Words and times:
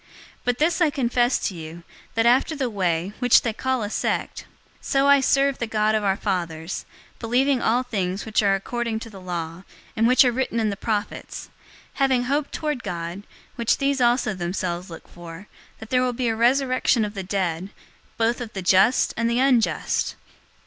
024:014 0.01 0.09
But 0.45 0.57
this 0.57 0.81
I 0.81 0.89
confess 0.89 1.39
to 1.47 1.53
you, 1.53 1.83
that 2.15 2.25
after 2.25 2.55
the 2.55 2.71
Way, 2.71 3.13
which 3.19 3.43
they 3.43 3.53
call 3.53 3.83
a 3.83 3.89
sect, 3.91 4.45
so 4.81 5.07
I 5.07 5.19
serve 5.19 5.59
the 5.59 5.67
God 5.67 5.93
of 5.93 6.03
our 6.03 6.17
fathers, 6.17 6.85
believing 7.19 7.61
all 7.61 7.83
things 7.83 8.25
which 8.25 8.41
are 8.41 8.55
according 8.55 8.97
to 9.01 9.11
the 9.11 9.21
law, 9.21 9.63
and 9.95 10.07
which 10.07 10.25
are 10.25 10.31
written 10.31 10.59
in 10.59 10.71
the 10.71 10.75
prophets; 10.75 11.51
024:015 11.91 11.97
having 11.99 12.23
hope 12.23 12.49
toward 12.49 12.81
God, 12.81 13.21
which 13.57 13.77
these 13.77 14.01
also 14.01 14.33
themselves 14.33 14.89
look 14.89 15.07
for, 15.07 15.45
that 15.77 15.91
there 15.91 16.01
will 16.01 16.13
be 16.13 16.29
a 16.29 16.35
resurrection 16.35 17.05
of 17.05 17.13
the 17.13 17.21
dead, 17.21 17.69
both 18.17 18.41
of 18.41 18.53
the 18.53 18.63
just 18.63 19.13
and 19.15 19.29
unjust. 19.29 20.15